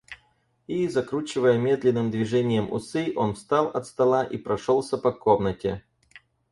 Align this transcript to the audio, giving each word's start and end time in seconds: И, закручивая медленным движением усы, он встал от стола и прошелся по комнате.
И, 0.65 0.87
закручивая 0.87 1.59
медленным 1.59 2.09
движением 2.09 2.73
усы, 2.73 3.13
он 3.15 3.35
встал 3.35 3.67
от 3.67 3.85
стола 3.85 4.23
и 4.23 4.37
прошелся 4.37 4.97
по 4.97 5.11
комнате. 5.11 5.83